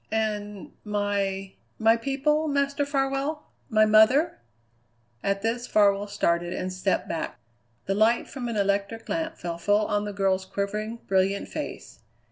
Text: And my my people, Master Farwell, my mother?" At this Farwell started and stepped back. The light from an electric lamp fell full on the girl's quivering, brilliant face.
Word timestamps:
And 0.11 0.71
my 0.83 1.53
my 1.77 1.95
people, 1.95 2.47
Master 2.47 2.87
Farwell, 2.87 3.43
my 3.69 3.85
mother?" 3.85 4.39
At 5.21 5.43
this 5.43 5.67
Farwell 5.67 6.07
started 6.07 6.53
and 6.53 6.73
stepped 6.73 7.07
back. 7.07 7.39
The 7.85 7.93
light 7.93 8.27
from 8.27 8.47
an 8.47 8.55
electric 8.55 9.07
lamp 9.09 9.37
fell 9.37 9.59
full 9.59 9.85
on 9.85 10.05
the 10.05 10.11
girl's 10.13 10.45
quivering, 10.45 11.01
brilliant 11.05 11.49
face. 11.49 11.99